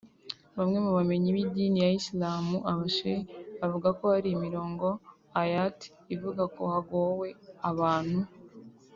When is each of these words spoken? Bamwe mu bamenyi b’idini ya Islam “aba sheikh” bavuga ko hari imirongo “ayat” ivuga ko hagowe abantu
Bamwe 0.57 0.77
mu 0.85 0.91
bamenyi 0.97 1.29
b’idini 1.35 1.77
ya 1.85 1.89
Islam 1.99 2.45
“aba 2.71 2.85
sheikh” 2.95 3.29
bavuga 3.59 3.87
ko 3.97 4.03
hari 4.13 4.29
imirongo 4.37 4.85
“ayat” 5.41 5.79
ivuga 6.15 6.43
ko 6.55 6.61
hagowe 6.73 7.27
abantu 7.69 8.19